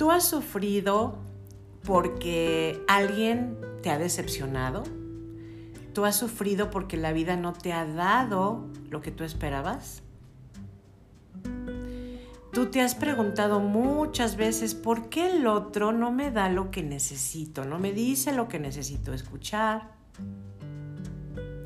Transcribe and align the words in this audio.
¿Tú 0.00 0.10
has 0.10 0.26
sufrido 0.26 1.18
porque 1.84 2.82
alguien 2.88 3.58
te 3.82 3.90
ha 3.90 3.98
decepcionado? 3.98 4.82
¿Tú 5.92 6.06
has 6.06 6.16
sufrido 6.16 6.70
porque 6.70 6.96
la 6.96 7.12
vida 7.12 7.36
no 7.36 7.52
te 7.52 7.74
ha 7.74 7.84
dado 7.84 8.64
lo 8.88 9.02
que 9.02 9.10
tú 9.10 9.24
esperabas? 9.24 10.02
Tú 12.50 12.70
te 12.70 12.80
has 12.80 12.94
preguntado 12.94 13.60
muchas 13.60 14.36
veces 14.36 14.74
por 14.74 15.10
qué 15.10 15.32
el 15.32 15.46
otro 15.46 15.92
no 15.92 16.10
me 16.10 16.30
da 16.30 16.48
lo 16.48 16.70
que 16.70 16.82
necesito, 16.82 17.66
no 17.66 17.78
me 17.78 17.92
dice 17.92 18.32
lo 18.32 18.48
que 18.48 18.58
necesito 18.58 19.12
escuchar. 19.12 19.90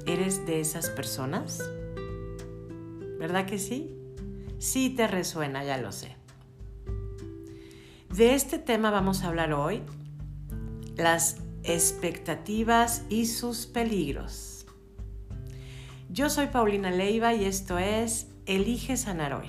¿Eres 0.06 0.44
de 0.44 0.58
esas 0.58 0.90
personas? 0.90 1.62
¿Verdad 3.16 3.46
que 3.46 3.60
sí? 3.60 3.96
Sí 4.58 4.90
te 4.90 5.06
resuena, 5.06 5.62
ya 5.62 5.78
lo 5.78 5.92
sé. 5.92 6.23
De 8.16 8.32
este 8.32 8.58
tema 8.58 8.92
vamos 8.92 9.24
a 9.24 9.26
hablar 9.26 9.52
hoy, 9.52 9.82
las 10.96 11.38
expectativas 11.64 13.04
y 13.08 13.26
sus 13.26 13.66
peligros. 13.66 14.66
Yo 16.10 16.30
soy 16.30 16.46
Paulina 16.46 16.92
Leiva 16.92 17.34
y 17.34 17.44
esto 17.44 17.76
es 17.76 18.28
Elige 18.46 18.96
Sanar 18.96 19.34
Hoy. 19.34 19.48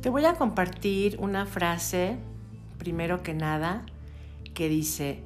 Te 0.00 0.08
voy 0.08 0.24
a 0.24 0.32
compartir 0.36 1.18
una 1.20 1.44
frase, 1.44 2.16
primero 2.78 3.22
que 3.22 3.34
nada, 3.34 3.84
que 4.54 4.70
dice, 4.70 5.22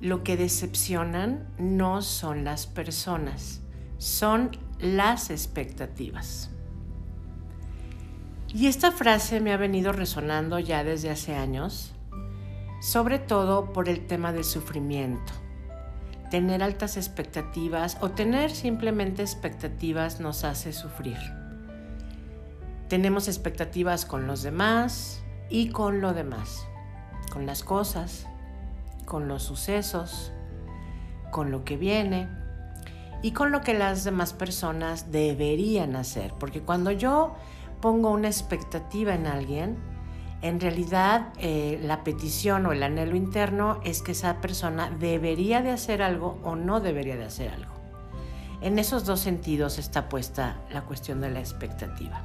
lo 0.00 0.22
que 0.22 0.36
decepcionan 0.36 1.48
no 1.58 2.02
son 2.02 2.44
las 2.44 2.66
personas, 2.66 3.60
son 3.98 4.50
las 4.78 5.30
expectativas. 5.30 6.50
Y 8.48 8.66
esta 8.66 8.92
frase 8.92 9.40
me 9.40 9.52
ha 9.52 9.56
venido 9.56 9.92
resonando 9.92 10.58
ya 10.58 10.84
desde 10.84 11.10
hace 11.10 11.34
años, 11.34 11.92
sobre 12.80 13.18
todo 13.18 13.72
por 13.72 13.88
el 13.88 14.06
tema 14.06 14.32
del 14.32 14.44
sufrimiento. 14.44 15.32
Tener 16.30 16.62
altas 16.62 16.96
expectativas 16.96 17.98
o 18.00 18.10
tener 18.10 18.50
simplemente 18.50 19.22
expectativas 19.22 20.20
nos 20.20 20.44
hace 20.44 20.72
sufrir. 20.72 21.18
Tenemos 22.88 23.28
expectativas 23.28 24.06
con 24.06 24.26
los 24.26 24.42
demás 24.42 25.22
y 25.50 25.70
con 25.70 26.00
lo 26.00 26.14
demás, 26.14 26.64
con 27.32 27.46
las 27.46 27.62
cosas, 27.62 28.26
con 29.08 29.26
los 29.26 29.42
sucesos, 29.42 30.32
con 31.30 31.50
lo 31.50 31.64
que 31.64 31.78
viene 31.78 32.28
y 33.22 33.32
con 33.32 33.50
lo 33.50 33.62
que 33.62 33.72
las 33.72 34.04
demás 34.04 34.34
personas 34.34 35.10
deberían 35.10 35.96
hacer. 35.96 36.34
Porque 36.38 36.60
cuando 36.60 36.92
yo 36.92 37.34
pongo 37.80 38.10
una 38.10 38.28
expectativa 38.28 39.14
en 39.14 39.26
alguien, 39.26 39.78
en 40.42 40.60
realidad 40.60 41.32
eh, 41.38 41.80
la 41.82 42.04
petición 42.04 42.66
o 42.66 42.72
el 42.72 42.82
anhelo 42.82 43.16
interno 43.16 43.80
es 43.82 44.02
que 44.02 44.12
esa 44.12 44.42
persona 44.42 44.90
debería 44.90 45.62
de 45.62 45.70
hacer 45.70 46.02
algo 46.02 46.38
o 46.44 46.54
no 46.54 46.80
debería 46.80 47.16
de 47.16 47.24
hacer 47.24 47.50
algo. 47.50 47.72
En 48.60 48.78
esos 48.78 49.06
dos 49.06 49.20
sentidos 49.20 49.78
está 49.78 50.10
puesta 50.10 50.60
la 50.70 50.82
cuestión 50.82 51.22
de 51.22 51.30
la 51.30 51.40
expectativa. 51.40 52.22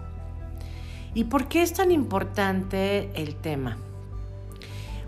¿Y 1.14 1.26
por 1.26 1.48
qué 1.48 1.62
es 1.62 1.74
tan 1.74 1.92
importante 1.92 3.10
el 3.16 3.36
tema? 3.36 3.78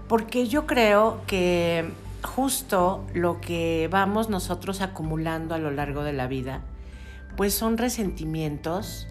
Porque 0.07 0.47
yo 0.47 0.67
creo 0.67 1.21
que 1.25 1.89
justo 2.21 3.05
lo 3.13 3.41
que 3.41 3.87
vamos 3.91 4.29
nosotros 4.29 4.81
acumulando 4.81 5.55
a 5.55 5.57
lo 5.57 5.71
largo 5.71 6.03
de 6.03 6.13
la 6.13 6.27
vida, 6.27 6.61
pues 7.37 7.53
son 7.53 7.77
resentimientos 7.77 9.07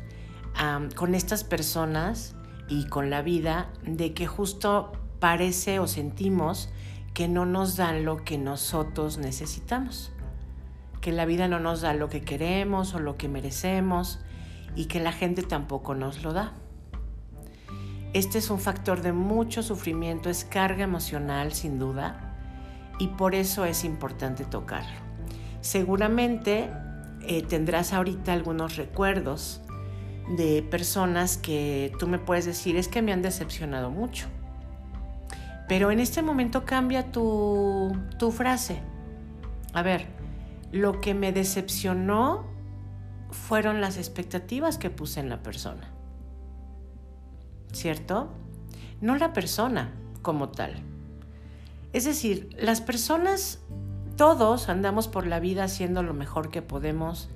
con 0.95 1.15
estas 1.15 1.45
personas 1.45 2.37
y 2.69 2.87
con 2.87 3.11
la 3.11 3.23
vida 3.23 3.69
de 3.85 4.15
que 4.15 4.27
justo 4.27 4.93
parece 5.19 5.79
o 5.81 5.87
sentimos 5.87 6.71
que 7.13 7.29
no 7.29 7.47
nos 7.47 7.77
dan 7.77 8.05
lo 8.05 8.25
que 8.25 8.39
nosotros 8.39 9.19
necesitamos, 9.19 10.13
que 11.01 11.13
la 11.13 11.27
vida 11.27 11.49
no 11.49 11.61
nos 11.61 11.81
da 11.81 11.95
lo 11.95 12.09
que 12.09 12.23
queremos 12.23 12.95
o 12.95 12.99
lo 12.99 13.17
que 13.17 13.29
merecemos 13.29 14.21
y 14.77 14.87
que 14.87 15.01
la 15.01 15.13
gente 15.13 15.43
tampoco 15.43 15.95
nos 15.95 16.23
lo 16.23 16.33
da. 16.33 16.53
Este 18.15 18.39
es 18.39 18.49
un 18.49 18.61
factor 18.61 19.03
de 19.03 19.13
mucho 19.13 19.65
sufrimiento, 19.65 20.31
es 20.31 20.45
carga 20.45 20.85
emocional 20.85 21.53
sin 21.53 21.81
duda 21.81 22.33
y 23.01 23.09
por 23.09 23.35
eso 23.35 23.65
es 23.65 23.83
importante 23.83 24.45
tocarlo. 24.45 25.01
Seguramente 25.63 26.71
eh, 27.23 27.43
tendrás 27.43 27.93
ahorita 27.93 28.33
algunos 28.33 28.77
recuerdos 28.77 29.63
de 30.37 30.63
personas 30.63 31.37
que 31.39 31.93
tú 31.99 32.07
me 32.07 32.21
puedes 32.21 32.45
decir 32.45 32.77
es 32.77 32.87
que 32.87 33.03
me 33.03 33.13
han 33.13 33.21
decepcionado 33.21 33.91
mucho. 33.91 34.29
Pero 35.67 35.91
en 35.91 35.99
este 35.99 36.23
momento 36.23 36.65
cambia 36.65 37.11
tu, 37.11 37.91
tu 38.21 38.31
frase. 38.31 38.79
A 39.73 39.83
ver, 39.83 40.07
lo 40.71 41.01
que 41.01 41.15
me 41.15 41.33
decepcionó 41.33 42.45
fueron 43.33 43.81
las 43.81 43.97
expectativas 43.97 44.79
que 44.79 44.91
puse 44.91 45.19
en 45.19 45.31
la 45.31 45.43
persona. 45.43 45.94
¿Cierto? 47.75 48.31
No 49.01 49.17
la 49.17 49.33
persona 49.33 49.93
como 50.23 50.49
tal. 50.49 50.83
Es 51.93 52.05
decir, 52.05 52.49
las 52.59 52.81
personas, 52.81 53.61
todos 54.17 54.69
andamos 54.69 55.07
por 55.09 55.27
la 55.27 55.41
vida 55.41 55.65
haciendo 55.65 56.03
lo 56.03 56.15
mejor 56.15 56.51
que 56.51 56.63
podemos 56.63 57.29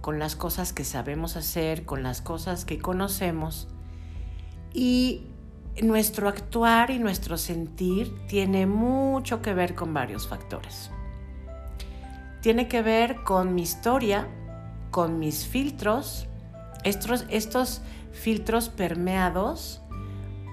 con 0.00 0.18
las 0.18 0.36
cosas 0.36 0.72
que 0.72 0.84
sabemos 0.84 1.36
hacer, 1.36 1.84
con 1.84 2.02
las 2.02 2.20
cosas 2.20 2.64
que 2.64 2.78
conocemos. 2.78 3.68
Y 4.72 5.26
nuestro 5.82 6.28
actuar 6.28 6.90
y 6.90 6.98
nuestro 6.98 7.36
sentir 7.36 8.14
tiene 8.28 8.66
mucho 8.66 9.42
que 9.42 9.52
ver 9.52 9.74
con 9.74 9.92
varios 9.92 10.28
factores. 10.28 10.90
Tiene 12.40 12.68
que 12.68 12.82
ver 12.82 13.24
con 13.24 13.54
mi 13.54 13.62
historia, 13.62 14.28
con 14.90 15.18
mis 15.18 15.46
filtros, 15.46 16.28
estos, 16.84 17.26
estos 17.28 17.82
filtros 18.12 18.68
permeados 18.68 19.82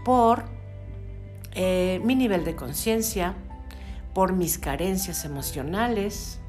por 0.04 0.44
eh, 1.54 2.02
mi 2.04 2.16
nivel 2.16 2.46
de 2.46 2.56
conciencia, 2.56 3.36
por 4.14 4.34
mis 4.34 4.58
carencias 4.58 5.26
emocionales, 5.26 6.40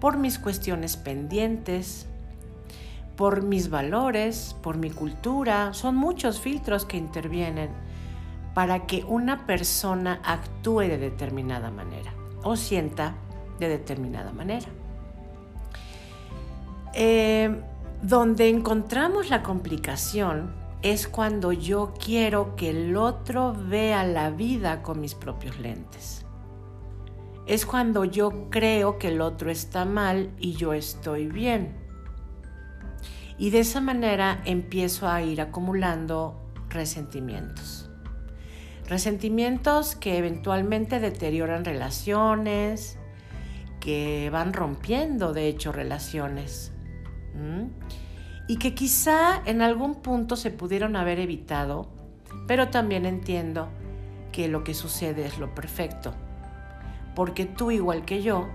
por 0.00 0.16
mis 0.16 0.38
cuestiones 0.38 0.96
pendientes, 0.96 2.06
por 3.16 3.42
mis 3.42 3.70
valores, 3.70 4.54
por 4.62 4.76
mi 4.76 4.90
cultura. 4.90 5.72
Son 5.72 5.96
muchos 5.96 6.40
filtros 6.40 6.84
que 6.84 6.96
intervienen 6.96 7.70
para 8.54 8.86
que 8.86 9.04
una 9.04 9.46
persona 9.46 10.20
actúe 10.24 10.80
de 10.80 10.98
determinada 10.98 11.70
manera 11.70 12.12
o 12.42 12.56
sienta 12.56 13.14
de 13.58 13.68
determinada 13.68 14.32
manera. 14.32 14.66
Eh, 16.94 17.54
donde 18.02 18.48
encontramos 18.48 19.30
la 19.30 19.42
complicación 19.42 20.50
es 20.92 21.08
cuando 21.08 21.52
yo 21.52 21.94
quiero 21.98 22.54
que 22.54 22.70
el 22.70 22.96
otro 22.96 23.52
vea 23.52 24.04
la 24.04 24.30
vida 24.30 24.84
con 24.84 25.00
mis 25.00 25.16
propios 25.16 25.58
lentes. 25.58 26.24
Es 27.44 27.66
cuando 27.66 28.04
yo 28.04 28.48
creo 28.50 28.96
que 28.96 29.08
el 29.08 29.20
otro 29.20 29.50
está 29.50 29.84
mal 29.84 30.30
y 30.38 30.52
yo 30.52 30.74
estoy 30.74 31.26
bien. 31.26 31.74
Y 33.36 33.50
de 33.50 33.60
esa 33.60 33.80
manera 33.80 34.40
empiezo 34.44 35.08
a 35.08 35.22
ir 35.22 35.40
acumulando 35.40 36.40
resentimientos. 36.68 37.90
Resentimientos 38.86 39.96
que 39.96 40.18
eventualmente 40.18 41.00
deterioran 41.00 41.64
relaciones, 41.64 42.96
que 43.80 44.30
van 44.30 44.52
rompiendo 44.52 45.32
de 45.32 45.48
hecho 45.48 45.72
relaciones 45.72 46.72
y 48.48 48.56
que 48.58 48.74
quizá 48.74 49.42
en 49.44 49.62
algún 49.62 49.96
punto 49.96 50.36
se 50.36 50.50
pudieron 50.50 50.96
haber 50.96 51.18
evitado, 51.18 51.88
pero 52.46 52.68
también 52.68 53.06
entiendo 53.06 53.68
que 54.32 54.48
lo 54.48 54.64
que 54.64 54.74
sucede 54.74 55.26
es 55.26 55.38
lo 55.38 55.54
perfecto, 55.54 56.14
porque 57.14 57.46
tú 57.46 57.70
igual 57.70 58.04
que 58.04 58.22
yo, 58.22 58.48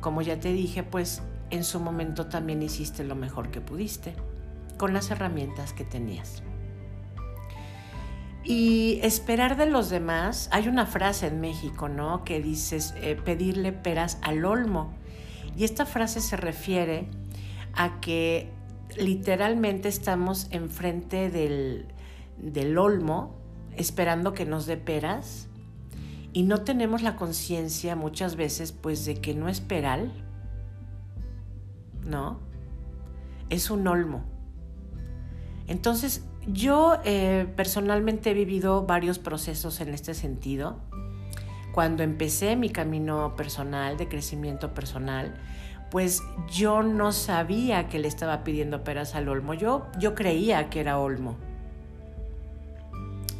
como 0.00 0.22
ya 0.22 0.38
te 0.40 0.52
dije, 0.52 0.82
pues 0.82 1.22
en 1.50 1.64
su 1.64 1.80
momento 1.80 2.26
también 2.26 2.62
hiciste 2.62 3.04
lo 3.04 3.14
mejor 3.14 3.50
que 3.50 3.60
pudiste, 3.60 4.14
con 4.76 4.92
las 4.92 5.10
herramientas 5.10 5.72
que 5.72 5.84
tenías. 5.84 6.42
Y 8.44 9.00
esperar 9.02 9.56
de 9.56 9.66
los 9.66 9.90
demás, 9.90 10.48
hay 10.52 10.68
una 10.68 10.86
frase 10.86 11.26
en 11.26 11.40
México, 11.40 11.88
¿no? 11.88 12.24
Que 12.24 12.40
dices 12.40 12.94
eh, 12.96 13.14
pedirle 13.22 13.72
peras 13.72 14.18
al 14.22 14.44
olmo. 14.44 14.90
Y 15.54 15.64
esta 15.64 15.84
frase 15.84 16.20
se 16.22 16.36
refiere 16.36 17.08
a 17.74 18.00
que 18.00 18.50
literalmente 18.98 19.88
estamos 19.88 20.48
enfrente 20.50 21.30
del, 21.30 21.86
del 22.36 22.78
olmo 22.78 23.36
esperando 23.76 24.34
que 24.34 24.44
nos 24.44 24.66
dé 24.66 24.76
peras 24.76 25.48
y 26.32 26.42
no 26.42 26.62
tenemos 26.62 27.02
la 27.02 27.16
conciencia 27.16 27.96
muchas 27.96 28.36
veces 28.36 28.72
pues 28.72 29.04
de 29.04 29.14
que 29.20 29.34
no 29.34 29.48
es 29.48 29.60
peral, 29.60 30.12
¿no? 32.04 32.40
Es 33.50 33.70
un 33.70 33.86
olmo. 33.86 34.24
Entonces, 35.68 36.24
yo 36.46 36.98
eh, 37.04 37.46
personalmente 37.56 38.30
he 38.30 38.34
vivido 38.34 38.86
varios 38.86 39.18
procesos 39.18 39.80
en 39.80 39.94
este 39.94 40.14
sentido. 40.14 40.80
Cuando 41.72 42.02
empecé 42.02 42.56
mi 42.56 42.70
camino 42.70 43.36
personal, 43.36 43.96
de 43.96 44.08
crecimiento 44.08 44.74
personal, 44.74 45.34
pues 45.90 46.22
yo 46.50 46.82
no 46.82 47.12
sabía 47.12 47.88
que 47.88 47.98
le 47.98 48.08
estaba 48.08 48.44
pidiendo 48.44 48.84
peras 48.84 49.14
al 49.14 49.28
olmo. 49.28 49.54
Yo, 49.54 49.86
yo 49.98 50.14
creía 50.14 50.68
que 50.70 50.80
era 50.80 50.98
olmo. 50.98 51.36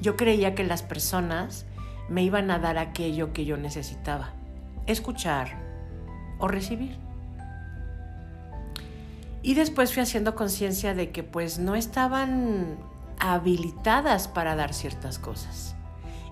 Yo 0.01 0.17
creía 0.17 0.55
que 0.55 0.65
las 0.65 0.83
personas 0.83 1.67
me 2.09 2.23
iban 2.23 2.51
a 2.51 2.59
dar 2.59 2.79
aquello 2.79 3.33
que 3.33 3.45
yo 3.45 3.57
necesitaba. 3.57 4.31
Escuchar 4.87 5.59
o 6.39 6.49
recibir. 6.49 6.97
Y 9.43 9.55
después 9.55 9.93
fui 9.93 10.03
haciendo 10.03 10.35
conciencia 10.35 10.95
de 10.95 11.11
que 11.11 11.23
pues 11.23 11.59
no 11.59 11.75
estaban 11.75 12.77
habilitadas 13.19 14.29
para 14.29 14.57
dar 14.57 14.73
ciertas 14.73 15.19
cosas. 15.19 15.75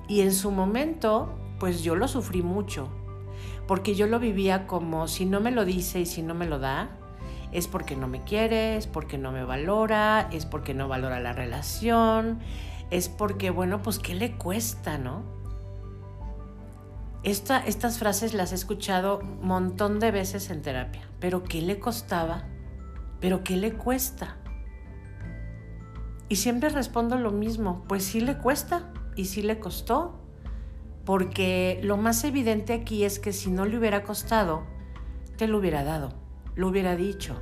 Y 0.08 0.20
en 0.20 0.32
su 0.32 0.50
momento, 0.50 1.36
pues 1.58 1.82
yo 1.82 1.96
lo 1.96 2.08
sufrí 2.08 2.42
mucho, 2.42 2.88
porque 3.66 3.94
yo 3.94 4.06
lo 4.06 4.18
vivía 4.18 4.66
como 4.66 5.08
si 5.08 5.26
no 5.26 5.40
me 5.40 5.50
lo 5.50 5.64
dice 5.64 6.00
y 6.00 6.06
si 6.06 6.22
no 6.22 6.34
me 6.34 6.46
lo 6.46 6.58
da, 6.58 6.90
es 7.52 7.68
porque 7.68 7.96
no 7.96 8.08
me 8.08 8.22
quiere, 8.22 8.76
es 8.76 8.86
porque 8.86 9.18
no 9.18 9.32
me 9.32 9.44
valora, 9.44 10.28
es 10.32 10.46
porque 10.46 10.74
no 10.74 10.88
valora 10.88 11.20
la 11.20 11.32
relación, 11.32 12.40
es 12.90 13.08
porque, 13.08 13.50
bueno, 13.50 13.82
pues 13.82 13.98
¿qué 13.98 14.14
le 14.14 14.36
cuesta, 14.36 14.98
no? 14.98 15.36
estas 17.22 17.98
frases 17.98 18.34
las 18.34 18.52
he 18.52 18.54
escuchado 18.54 19.18
un 19.18 19.44
montón 19.44 19.98
de 19.98 20.12
veces 20.12 20.48
en 20.50 20.62
terapia, 20.62 21.10
pero 21.18 21.42
¿qué 21.42 21.60
le 21.60 21.80
costaba? 21.80 22.44
¿Pero 23.20 23.42
qué 23.42 23.56
le 23.56 23.72
cuesta? 23.72 24.36
Y 26.28 26.36
siempre 26.36 26.68
respondo 26.68 27.18
lo 27.18 27.32
mismo, 27.32 27.84
pues 27.88 28.04
sí 28.04 28.20
le 28.20 28.38
cuesta 28.38 28.92
y 29.16 29.24
sí 29.24 29.42
le 29.42 29.58
costó, 29.58 30.20
porque 31.06 31.80
lo 31.82 31.96
más 31.96 32.22
evidente 32.24 32.74
aquí 32.74 33.04
es 33.04 33.18
que 33.18 33.32
si 33.32 33.50
no 33.50 33.64
le 33.64 33.78
hubiera 33.78 34.02
costado, 34.02 34.64
te 35.38 35.46
lo 35.46 35.58
hubiera 35.58 35.84
dado, 35.84 36.12
lo 36.54 36.68
hubiera 36.68 36.96
dicho. 36.96 37.40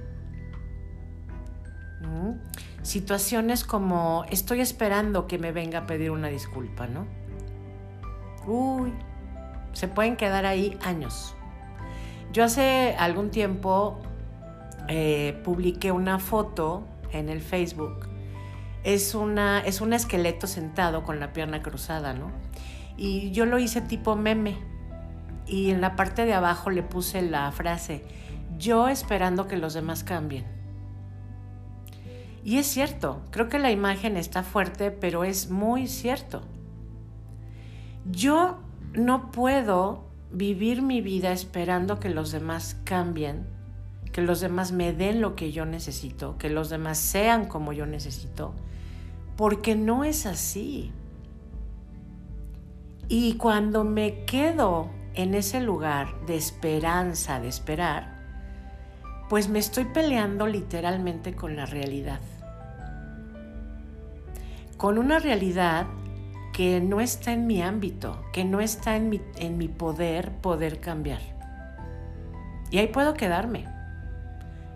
¿Mm? 2.02 2.34
Situaciones 2.82 3.64
como 3.64 4.24
estoy 4.30 4.60
esperando 4.60 5.26
que 5.26 5.38
me 5.38 5.50
venga 5.50 5.80
a 5.80 5.86
pedir 5.86 6.12
una 6.12 6.28
disculpa, 6.28 6.86
¿no? 6.86 7.06
Uy, 8.46 8.92
se 9.72 9.88
pueden 9.88 10.16
quedar 10.16 10.46
ahí 10.46 10.78
años. 10.84 11.34
Yo 12.32 12.44
hace 12.44 12.94
algún 12.98 13.30
tiempo 13.30 13.98
eh, 14.88 15.40
publiqué 15.42 15.90
una 15.90 16.20
foto 16.20 16.86
en 17.10 17.28
el 17.28 17.40
Facebook 17.40 18.14
es, 18.84 19.14
una, 19.14 19.60
es 19.60 19.80
un 19.80 19.92
esqueleto 19.92 20.46
sentado 20.46 21.02
con 21.02 21.18
la 21.18 21.32
pierna 21.32 21.62
cruzada, 21.62 22.12
¿no? 22.12 22.30
Y 22.96 23.30
yo 23.32 23.46
lo 23.46 23.58
hice 23.58 23.80
tipo 23.80 24.16
meme. 24.16 24.56
Y 25.46 25.70
en 25.70 25.80
la 25.80 25.96
parte 25.96 26.24
de 26.24 26.34
abajo 26.34 26.70
le 26.70 26.82
puse 26.82 27.20
la 27.22 27.50
frase, 27.52 28.04
yo 28.58 28.88
esperando 28.88 29.46
que 29.46 29.56
los 29.56 29.74
demás 29.74 30.04
cambien. 30.04 30.44
Y 32.44 32.58
es 32.58 32.66
cierto, 32.66 33.22
creo 33.30 33.48
que 33.48 33.58
la 33.58 33.70
imagen 33.70 34.16
está 34.16 34.42
fuerte, 34.42 34.90
pero 34.90 35.24
es 35.24 35.50
muy 35.50 35.86
cierto. 35.86 36.42
Yo 38.10 38.58
no 38.92 39.30
puedo 39.30 40.04
vivir 40.30 40.82
mi 40.82 41.00
vida 41.00 41.32
esperando 41.32 42.00
que 42.00 42.10
los 42.10 42.32
demás 42.32 42.76
cambien, 42.84 43.46
que 44.12 44.20
los 44.20 44.40
demás 44.40 44.72
me 44.72 44.92
den 44.92 45.20
lo 45.20 45.36
que 45.36 45.52
yo 45.52 45.64
necesito, 45.64 46.36
que 46.36 46.50
los 46.50 46.68
demás 46.68 46.98
sean 46.98 47.46
como 47.46 47.72
yo 47.72 47.86
necesito, 47.86 48.54
porque 49.36 49.74
no 49.74 50.04
es 50.04 50.26
así. 50.26 50.92
Y 53.08 53.34
cuando 53.34 53.84
me 53.84 54.24
quedo 54.24 54.90
en 55.14 55.34
ese 55.34 55.60
lugar 55.60 56.08
de 56.26 56.36
esperanza, 56.36 57.40
de 57.40 57.48
esperar, 57.48 58.14
pues 59.28 59.48
me 59.48 59.58
estoy 59.58 59.84
peleando 59.84 60.46
literalmente 60.46 61.34
con 61.34 61.56
la 61.56 61.66
realidad. 61.66 62.20
Con 64.76 64.98
una 64.98 65.18
realidad 65.18 65.86
que 66.52 66.80
no 66.80 67.00
está 67.00 67.32
en 67.32 67.46
mi 67.46 67.62
ámbito, 67.62 68.22
que 68.32 68.44
no 68.44 68.60
está 68.60 68.96
en 68.96 69.10
mi, 69.10 69.20
en 69.36 69.58
mi 69.58 69.68
poder 69.68 70.32
poder 70.40 70.80
cambiar. 70.80 71.20
Y 72.70 72.78
ahí 72.78 72.88
puedo 72.88 73.14
quedarme 73.14 73.66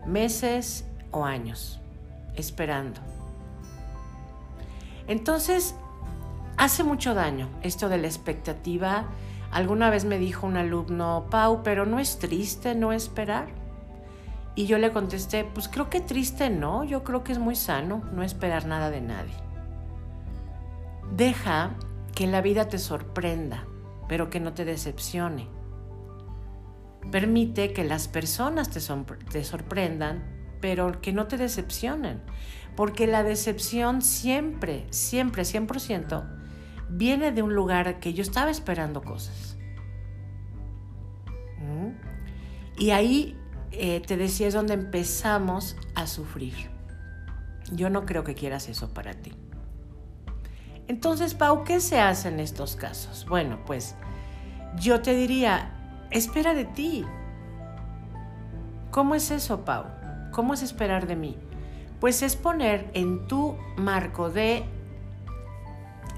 meses 0.07 0.85
o 1.11 1.25
años 1.25 1.81
esperando. 2.35 3.01
Entonces, 5.07 5.75
hace 6.59 6.85
mucho 6.85 7.15
daño 7.15 7.49
esto 7.63 7.89
de 7.89 7.99
la 7.99 8.07
expectativa. 8.07 9.07
Alguna 9.51 9.89
vez 9.89 10.05
me 10.05 10.19
dijo 10.19 10.47
un 10.47 10.57
alumno, 10.57 11.27
Pau, 11.31 11.63
pero 11.63 11.87
no 11.87 11.99
es 11.99 12.19
triste 12.19 12.75
no 12.75 12.93
esperar. 12.93 13.47
Y 14.55 14.67
yo 14.67 14.77
le 14.79 14.93
contesté, 14.93 15.45
pues 15.45 15.69
creo 15.69 15.89
que 15.89 16.01
triste 16.01 16.51
no, 16.51 16.83
yo 16.83 17.05
creo 17.05 17.23
que 17.23 17.33
es 17.33 17.39
muy 17.39 17.55
sano 17.55 18.03
no 18.13 18.23
esperar 18.23 18.67
nada 18.67 18.91
de 18.91 19.01
nadie. 19.01 19.35
Deja 21.17 21.77
que 22.15 22.27
la 22.27 22.43
vida 22.43 22.69
te 22.69 22.79
sorprenda, 22.79 23.65
pero 24.09 24.29
que 24.29 24.41
no 24.41 24.53
te 24.53 24.65
decepcione. 24.65 25.49
Permite 27.13 27.73
que 27.73 27.85
las 27.85 28.09
personas 28.09 28.69
te, 28.69 28.81
te 29.31 29.45
sorprendan, 29.45 30.25
pero 30.61 31.01
que 31.01 31.13
no 31.13 31.29
te 31.29 31.37
decepcionen. 31.37 32.21
Porque 32.77 33.07
la 33.07 33.23
decepción 33.23 34.03
siempre, 34.03 34.87
siempre, 34.91 35.45
100%, 35.45 36.25
viene 36.89 37.33
de 37.33 37.43
un 37.43 37.55
lugar 37.55 38.01
que 38.01 38.15
yo 38.15 38.23
estaba 38.23 38.51
esperando 38.51 39.03
cosas. 39.03 39.57
¿Mm? 41.59 41.91
Y 42.79 42.91
ahí, 42.91 43.37
eh, 43.73 44.01
te 44.01 44.17
decía, 44.17 44.49
es 44.49 44.55
donde 44.55 44.75
empezamos 44.75 45.77
a 45.95 46.07
sufrir. 46.07 46.71
Yo 47.73 47.91
no 47.91 48.07
creo 48.07 48.25
que 48.25 48.35
quieras 48.35 48.69
eso 48.69 48.95
para 48.95 49.15
ti. 49.15 49.33
Entonces, 50.87 51.35
Pau, 51.35 51.65
¿qué 51.65 51.81
se 51.81 52.01
hace 52.01 52.29
en 52.29 52.41
estos 52.41 52.75
casos? 52.75 53.27
Bueno, 53.29 53.59
pues 53.67 53.95
yo 54.81 55.03
te 55.03 55.15
diría, 55.15 55.71
espera 56.11 56.55
de 56.55 56.65
ti. 56.65 57.05
¿Cómo 58.91 59.15
es 59.15 59.31
eso, 59.31 59.67
Pau? 59.67 59.85
¿Cómo 60.33 60.55
es 60.55 60.63
esperar 60.63 61.07
de 61.07 61.17
mí? 61.17 61.37
Pues 62.01 62.23
es 62.23 62.37
poner 62.37 62.91
en 62.95 63.27
tu 63.27 63.57
marco 63.77 64.31
de, 64.31 64.65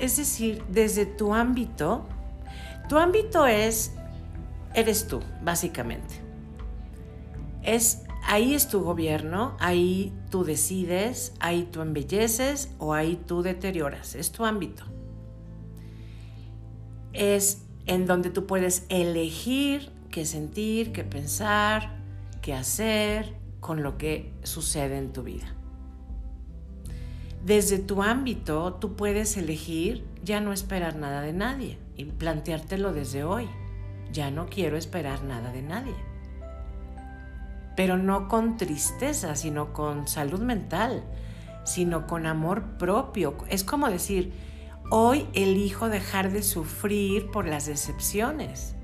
es 0.00 0.16
decir, 0.16 0.64
desde 0.68 1.06
tu 1.06 1.34
ámbito, 1.34 2.06
tu 2.88 2.98
ámbito 2.98 3.46
es, 3.46 3.92
eres 4.74 5.06
tú, 5.06 5.20
básicamente. 5.42 6.14
Es, 7.62 8.02
ahí 8.24 8.54
es 8.54 8.68
tu 8.68 8.82
gobierno, 8.82 9.56
ahí 9.60 10.12
tú 10.30 10.44
decides, 10.44 11.34
ahí 11.38 11.68
tú 11.70 11.82
embelleces 11.82 12.70
o 12.78 12.94
ahí 12.94 13.20
tú 13.26 13.42
deterioras, 13.42 14.14
es 14.14 14.32
tu 14.32 14.44
ámbito. 14.44 14.84
Es 17.12 17.62
en 17.86 18.06
donde 18.06 18.30
tú 18.30 18.46
puedes 18.46 18.86
elegir 18.88 19.90
qué 20.10 20.24
sentir, 20.24 20.92
qué 20.92 21.04
pensar, 21.04 22.00
qué 22.40 22.54
hacer 22.54 23.34
con 23.60 23.82
lo 23.82 23.98
que 23.98 24.32
sucede 24.42 24.96
en 24.96 25.12
tu 25.12 25.22
vida. 25.22 25.54
Desde 27.44 27.78
tu 27.78 28.02
ámbito 28.02 28.74
tú 28.74 28.96
puedes 28.96 29.36
elegir 29.36 30.06
ya 30.22 30.40
no 30.40 30.52
esperar 30.52 30.96
nada 30.96 31.22
de 31.22 31.32
nadie 31.32 31.78
y 31.96 32.04
planteártelo 32.04 32.92
desde 32.92 33.24
hoy. 33.24 33.48
Ya 34.12 34.30
no 34.30 34.46
quiero 34.46 34.76
esperar 34.76 35.22
nada 35.24 35.50
de 35.50 35.62
nadie. 35.62 35.94
Pero 37.76 37.96
no 37.96 38.28
con 38.28 38.58
tristeza, 38.58 39.36
sino 39.36 39.72
con 39.72 40.06
salud 40.06 40.40
mental, 40.40 41.02
sino 41.64 42.06
con 42.06 42.26
amor 42.26 42.76
propio. 42.76 43.36
Es 43.48 43.64
como 43.64 43.88
decir, 43.88 44.32
hoy 44.90 45.26
elijo 45.32 45.88
dejar 45.88 46.32
de 46.32 46.42
sufrir 46.42 47.30
por 47.30 47.46
las 47.46 47.66
decepciones. 47.66 48.74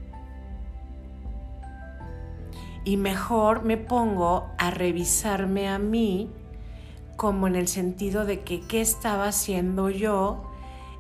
Y 2.84 2.96
mejor 2.96 3.64
me 3.64 3.76
pongo 3.76 4.48
a 4.56 4.70
revisarme 4.70 5.68
a 5.68 5.78
mí 5.78 6.30
como 7.16 7.46
en 7.46 7.56
el 7.56 7.68
sentido 7.68 8.24
de 8.24 8.42
que 8.42 8.60
qué 8.60 8.80
estaba 8.80 9.28
haciendo 9.28 9.90
yo 9.90 10.42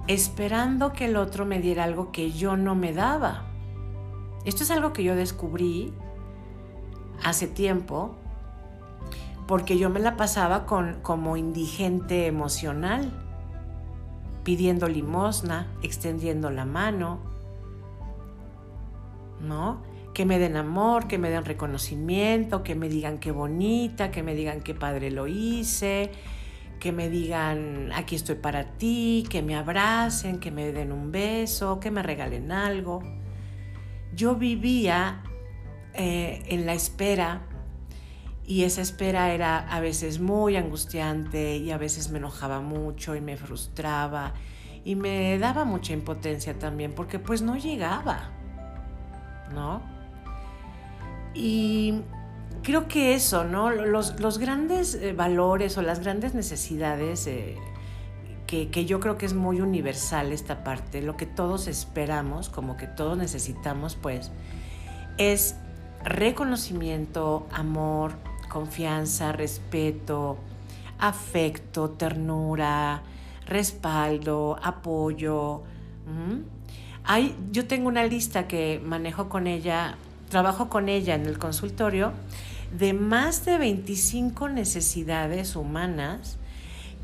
esperando 0.06 0.92
que 0.92 1.06
el 1.06 1.16
otro 1.16 1.44
me 1.44 1.60
diera 1.60 1.84
algo 1.84 2.12
que 2.12 2.32
yo 2.32 2.56
no 2.56 2.74
me 2.74 2.92
daba. 2.92 3.44
Esto 4.44 4.62
es 4.62 4.70
algo 4.70 4.92
que 4.92 5.02
yo 5.02 5.16
descubrí 5.16 5.92
hace 7.24 7.48
tiempo 7.48 8.14
porque 9.46 9.78
yo 9.78 9.90
me 9.90 10.00
la 10.00 10.16
pasaba 10.16 10.66
con, 10.66 11.00
como 11.02 11.36
indigente 11.36 12.26
emocional, 12.26 13.12
pidiendo 14.42 14.88
limosna, 14.88 15.68
extendiendo 15.82 16.50
la 16.50 16.64
mano, 16.64 17.18
¿no? 19.40 19.82
Que 20.16 20.24
me 20.24 20.38
den 20.38 20.56
amor, 20.56 21.08
que 21.08 21.18
me 21.18 21.28
den 21.28 21.44
reconocimiento, 21.44 22.62
que 22.62 22.74
me 22.74 22.88
digan 22.88 23.18
qué 23.18 23.32
bonita, 23.32 24.10
que 24.10 24.22
me 24.22 24.34
digan 24.34 24.62
qué 24.62 24.72
padre 24.72 25.10
lo 25.10 25.26
hice, 25.26 26.10
que 26.80 26.90
me 26.90 27.10
digan 27.10 27.92
aquí 27.94 28.16
estoy 28.16 28.36
para 28.36 28.78
ti, 28.78 29.26
que 29.28 29.42
me 29.42 29.54
abracen, 29.56 30.40
que 30.40 30.50
me 30.50 30.72
den 30.72 30.90
un 30.90 31.12
beso, 31.12 31.80
que 31.80 31.90
me 31.90 32.02
regalen 32.02 32.50
algo. 32.50 33.02
Yo 34.14 34.36
vivía 34.36 35.22
eh, 35.92 36.42
en 36.46 36.64
la 36.64 36.72
espera 36.72 37.42
y 38.46 38.62
esa 38.62 38.80
espera 38.80 39.34
era 39.34 39.68
a 39.68 39.80
veces 39.80 40.18
muy 40.18 40.56
angustiante 40.56 41.58
y 41.58 41.72
a 41.72 41.76
veces 41.76 42.10
me 42.10 42.16
enojaba 42.16 42.62
mucho 42.62 43.16
y 43.16 43.20
me 43.20 43.36
frustraba 43.36 44.32
y 44.82 44.94
me 44.94 45.38
daba 45.38 45.66
mucha 45.66 45.92
impotencia 45.92 46.58
también 46.58 46.94
porque 46.94 47.18
pues 47.18 47.42
no 47.42 47.58
llegaba, 47.58 48.30
¿no? 49.52 49.94
Y 51.36 52.00
creo 52.62 52.88
que 52.88 53.14
eso, 53.14 53.44
¿no? 53.44 53.70
Los, 53.70 54.38
grandes 54.38 54.94
eh, 54.94 55.12
valores 55.12 55.76
o 55.76 55.82
las 55.82 56.00
grandes 56.00 56.34
necesidades, 56.34 57.26
eh, 57.26 57.56
que, 58.46 58.70
que, 58.70 58.86
yo 58.86 59.00
creo 59.00 59.18
que 59.18 59.26
es 59.26 59.34
muy 59.34 59.60
universal 59.60 60.32
esta 60.32 60.64
parte, 60.64 61.02
lo 61.02 61.16
que 61.18 61.26
todos 61.26 61.68
esperamos, 61.68 62.48
como 62.48 62.78
que 62.78 62.86
todos 62.86 63.18
necesitamos, 63.18 63.96
pues, 63.96 64.32
es 65.18 65.56
reconocimiento, 66.04 67.46
amor, 67.52 68.12
confianza, 68.48 69.32
respeto, 69.32 70.38
afecto, 70.98 71.90
ternura, 71.90 73.02
respaldo, 73.46 74.58
apoyo. 74.62 75.62
Hay, 77.04 77.36
yo 77.52 77.66
tengo 77.66 77.88
una 77.88 78.04
lista 78.04 78.48
que 78.48 78.80
manejo 78.82 79.28
con 79.28 79.46
ella 79.46 79.96
trabajo 80.28 80.68
con 80.68 80.88
ella 80.88 81.14
en 81.14 81.26
el 81.26 81.38
consultorio 81.38 82.12
de 82.76 82.92
más 82.92 83.44
de 83.44 83.58
25 83.58 84.48
necesidades 84.48 85.56
humanas 85.56 86.38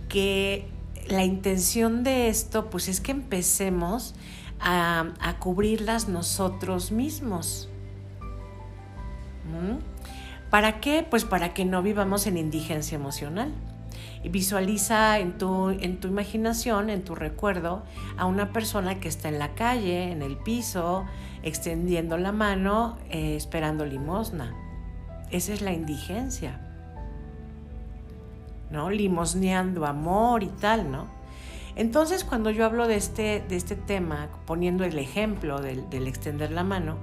que 0.09 0.67
la 1.09 1.25
intención 1.25 2.05
de 2.05 2.29
esto 2.29 2.71
pues 2.71 2.88
es 2.88 3.00
que 3.00 3.12
empecemos 3.12 4.14
a, 4.61 5.37
cubrirlas 5.41 6.09
nosotros 6.09 6.93
mismos. 6.93 7.69
¿Mm? 9.50 9.79
¿Para 10.50 10.81
qué? 10.81 11.05
Pues 11.09 11.25
para 11.25 11.55
que 11.55 11.64
no 11.64 11.83
vivamos 11.83 12.26
en 12.26 12.37
indigencia 12.37 12.95
emocional. 12.95 13.52
Visualiza 14.23 15.19
en 15.19 15.37
tu, 15.37 15.71
en 15.71 15.99
tu 15.99 16.07
imaginación, 16.07 16.91
en 16.91 17.02
tu 17.02 17.17
recuerdo, 17.17 17.83
a 18.17 18.26
una 18.26 18.52
persona 18.52 19.00
que 19.00 19.09
está 19.09 19.29
en 19.29 19.41
la 19.41 19.55
calle, 19.55 20.12
en 20.12 20.23
el 20.23 20.37
piso, 20.37 21.07
extendiendo 21.43 22.17
la 22.19 22.33
mano, 22.33 22.99
eh, 23.11 23.37
esperando 23.37 23.85
limosna. 23.85 24.55
Esa 25.31 25.53
es 25.53 25.63
la 25.63 25.73
indigencia. 25.73 26.61
¿No? 28.71 28.91
Limosneando 28.91 29.87
amor 29.87 30.43
y 30.43 30.49
tal, 30.49 30.91
¿no? 30.91 31.07
Entonces, 31.75 32.25
cuando 32.25 32.51
yo 32.51 32.65
hablo 32.65 32.87
de 32.87 32.97
este, 32.97 33.45
de 33.49 33.57
este 33.57 33.77
tema, 33.77 34.29
poniendo 34.47 34.85
el 34.85 34.99
ejemplo 34.99 35.61
del, 35.61 35.89
del 35.89 36.07
extender 36.07 36.53
la 36.53 36.65
mano, 36.65 36.97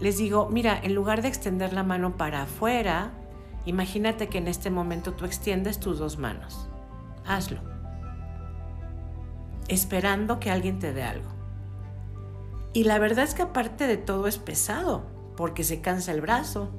les 0.00 0.18
digo, 0.18 0.48
mira, 0.50 0.78
en 0.82 0.94
lugar 0.94 1.22
de 1.22 1.28
extender 1.28 1.72
la 1.72 1.82
mano 1.82 2.16
para 2.16 2.42
afuera, 2.42 3.12
imagínate 3.64 4.28
que 4.28 4.38
en 4.38 4.48
este 4.48 4.70
momento 4.70 5.12
tú 5.12 5.24
extiendes 5.24 5.80
tus 5.80 5.98
dos 5.98 6.18
manos. 6.18 6.68
Hazlo. 7.24 7.60
Esperando 9.68 10.40
que 10.40 10.50
alguien 10.50 10.78
te 10.78 10.92
dé 10.92 11.02
algo. 11.02 11.33
Y 12.74 12.82
la 12.82 12.98
verdad 12.98 13.24
es 13.24 13.34
que 13.34 13.42
aparte 13.42 13.86
de 13.86 13.96
todo 13.96 14.26
es 14.26 14.36
pesado, 14.36 15.06
porque 15.36 15.62
se 15.62 15.80
cansa 15.80 16.10
el 16.10 16.20
brazo. 16.20 16.70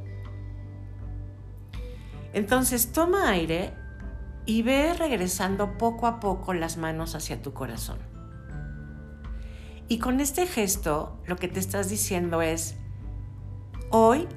Entonces 2.34 2.92
toma 2.92 3.30
aire 3.30 3.74
y 4.46 4.62
ve 4.62 4.94
regresando 4.94 5.78
poco 5.78 6.06
a 6.06 6.20
poco 6.20 6.54
las 6.54 6.76
manos 6.76 7.16
hacia 7.16 7.42
tu 7.42 7.54
corazón. 7.54 7.98
Y 9.88 10.00
con 10.00 10.20
este 10.20 10.48
gesto 10.48 11.18
lo 11.26 11.38
que 11.38 11.48
te 11.48 11.62
estás 11.62 11.90
diciendo 11.90 12.42
es, 12.42 12.76
hoy 13.90 14.28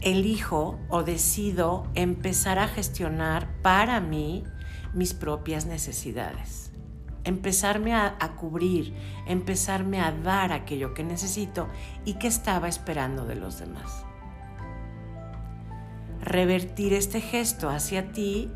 elijo 0.00 0.80
o 0.88 1.02
decido 1.02 1.86
empezar 1.94 2.58
a 2.58 2.66
gestionar 2.66 3.60
para 3.60 4.00
mí 4.00 4.42
mis 4.94 5.12
propias 5.12 5.66
necesidades 5.66 6.63
empezarme 7.24 7.94
a, 7.94 8.16
cubrir, 8.36 8.94
empezarme 9.26 10.00
a 10.00 10.12
dar 10.12 10.52
aquello 10.52 10.94
que 10.94 11.04
necesito 11.04 11.68
y 12.04 12.14
que 12.14 12.28
estaba 12.28 12.68
esperando 12.68 13.24
de 13.24 13.34
los 13.34 13.58
demás. 13.58 14.04
Revertir 16.20 16.92
este 16.92 17.20
gesto 17.20 17.68
hacia 17.68 18.12
ti 18.12 18.50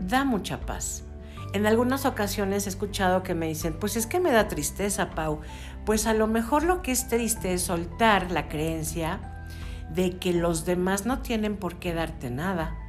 da 0.00 0.24
mucha 0.24 0.60
paz. 0.60 1.04
En 1.52 1.66
algunas 1.66 2.06
ocasiones 2.06 2.66
he 2.66 2.70
escuchado 2.70 3.22
que 3.22 3.34
me 3.34 3.48
dicen, 3.48 3.76
pues 3.78 3.96
es 3.96 4.06
que 4.06 4.20
me 4.20 4.32
da 4.32 4.48
tristeza, 4.48 5.10
Pau. 5.10 5.40
Pues 5.84 6.06
a 6.06 6.14
lo 6.14 6.26
mejor 6.26 6.62
lo 6.62 6.80
que 6.82 6.92
es 6.92 7.08
triste 7.08 7.52
es 7.52 7.62
soltar 7.62 8.30
la 8.30 8.48
creencia 8.48 9.44
de 9.92 10.18
que 10.18 10.32
los 10.32 10.64
demás 10.64 11.04
no 11.04 11.20
tienen 11.20 11.56
por 11.56 11.78
qué 11.78 11.92
darte 11.92 12.30
nada 12.30 12.81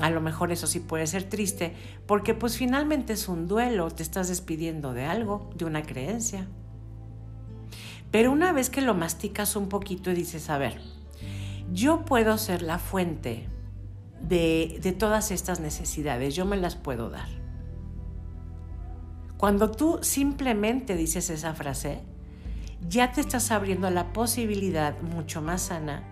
a 0.00 0.10
lo 0.10 0.20
mejor 0.20 0.52
eso 0.52 0.66
sí 0.66 0.80
puede 0.80 1.06
ser 1.06 1.24
triste, 1.24 1.74
porque 2.06 2.34
pues 2.34 2.56
finalmente 2.56 3.14
es 3.14 3.28
un 3.28 3.48
duelo, 3.48 3.90
te 3.90 4.02
estás 4.02 4.28
despidiendo 4.28 4.92
de 4.92 5.06
algo, 5.06 5.50
de 5.56 5.64
una 5.64 5.82
creencia. 5.82 6.46
Pero 8.10 8.30
una 8.30 8.52
vez 8.52 8.70
que 8.70 8.82
lo 8.82 8.94
masticas 8.94 9.56
un 9.56 9.68
poquito 9.68 10.10
y 10.10 10.14
dices, 10.14 10.50
a 10.50 10.58
ver, 10.58 10.80
yo 11.72 12.04
puedo 12.04 12.36
ser 12.38 12.62
la 12.62 12.78
fuente 12.78 13.48
de, 14.20 14.78
de 14.82 14.92
todas 14.92 15.30
estas 15.30 15.60
necesidades, 15.60 16.34
yo 16.34 16.44
me 16.44 16.56
las 16.56 16.76
puedo 16.76 17.10
dar. 17.10 17.28
Cuando 19.38 19.70
tú 19.70 19.98
simplemente 20.02 20.94
dices 20.94 21.30
esa 21.30 21.54
frase, 21.54 22.00
ya 22.88 23.12
te 23.12 23.20
estás 23.20 23.50
abriendo 23.50 23.90
la 23.90 24.12
posibilidad 24.12 25.00
mucho 25.00 25.42
más 25.42 25.62
sana 25.62 26.02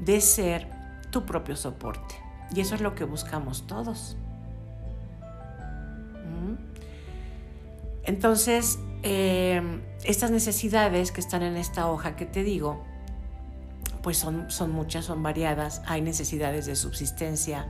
de 0.00 0.20
ser 0.20 0.68
tu 1.10 1.24
propio 1.24 1.56
soporte. 1.56 2.23
Y 2.52 2.60
eso 2.60 2.74
es 2.74 2.80
lo 2.80 2.94
que 2.94 3.04
buscamos 3.04 3.66
todos. 3.66 4.16
¿Mm? 6.24 6.54
Entonces, 8.04 8.78
em, 9.02 9.80
estas 10.04 10.30
necesidades 10.30 11.12
que 11.12 11.20
están 11.20 11.42
en 11.42 11.56
esta 11.56 11.90
hoja 11.90 12.16
que 12.16 12.26
te 12.26 12.42
digo, 12.42 12.84
pues 14.02 14.18
son, 14.18 14.50
son 14.50 14.70
muchas, 14.70 15.06
son 15.06 15.22
variadas. 15.22 15.82
Hay 15.86 16.02
necesidades 16.02 16.66
de 16.66 16.76
subsistencia, 16.76 17.66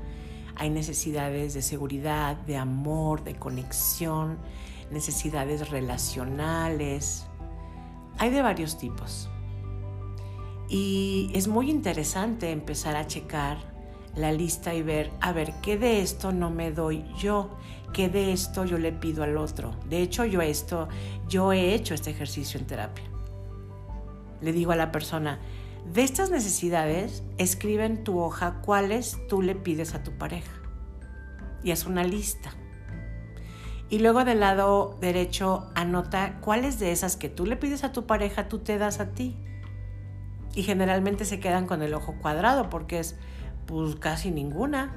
hay 0.57 0.71
necesidades 0.71 1.55
de 1.55 1.63
seguridad, 1.63 2.37
de 2.39 2.57
amor, 2.57 3.23
de 3.23 3.37
conexión, 3.37 4.39
necesidades 4.91 5.71
relacionales. 5.71 7.27
Hay 8.19 8.31
de 8.31 8.43
varios 8.43 8.79
tipos. 8.79 9.29
Y 10.69 11.31
es 11.35 11.47
muy 11.47 11.71
interesante 11.71 12.51
empezar 12.51 12.97
a 12.97 13.07
checar 13.07 13.74
la 14.17 14.33
lista 14.33 14.75
y 14.75 14.83
ver, 14.83 15.11
a 15.21 15.33
ver, 15.33 15.55
¿qué 15.63 15.77
de 15.77 16.01
esto 16.01 16.33
no 16.33 16.51
me 16.51 16.71
doy 16.71 17.05
yo? 17.19 17.57
¿Qué 17.93 18.09
de 18.09 18.33
esto 18.33 18.65
yo 18.65 18.79
le 18.79 18.93
pido 18.93 19.23
al 19.23 19.37
otro? 19.37 19.75
De 19.89 20.03
hecho, 20.03 20.25
yo 20.25 20.41
esto, 20.41 20.89
yo 21.29 21.53
he 21.53 21.75
hecho 21.75 21.95
este 21.95 22.11
ejercicio 22.11 22.59
en 22.59 22.67
terapia. 22.67 23.05
Le 24.41 24.53
digo 24.53 24.73
a 24.73 24.77
la 24.77 24.93
persona, 24.93 25.39
de 25.93 26.03
estas 26.03 26.31
necesidades, 26.31 27.23
escribe 27.39 27.85
en 27.85 28.05
tu 28.05 28.19
hoja 28.19 28.61
cuáles 28.63 29.19
tú 29.29 29.43
le 29.43 29.55
pides 29.55 29.95
a 29.95 30.03
tu 30.03 30.13
pareja. 30.13 30.53
Y 31.63 31.71
haz 31.71 31.87
una 31.87 32.05
lista. 32.05 32.53
Y 33.91 33.99
luego 33.99 34.25
del 34.25 34.41
lado 34.41 34.97
derecho 35.01 35.71
anota 35.75 36.39
cuáles 36.41 36.79
de 36.79 36.91
esas 36.91 37.17
que 37.17 37.29
tú 37.29 37.47
le 37.47 37.57
pides 37.57 37.85
a 37.85 37.93
tu 37.93 38.07
pareja 38.07 38.49
tú 38.49 38.59
te 38.59 38.79
das 38.79 38.99
a 38.99 39.11
ti. 39.11 39.37
Y 40.55 40.63
generalmente 40.63 41.25
se 41.25 41.39
quedan 41.39 41.67
con 41.67 41.83
el 41.83 41.95
ojo 41.95 42.15
cuadrado 42.21 42.71
porque 42.71 42.99
es, 42.99 43.17
pues 43.67 43.97
casi 43.97 44.31
ninguna. 44.31 44.95